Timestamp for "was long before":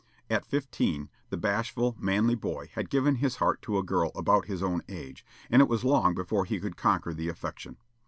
5.67-6.43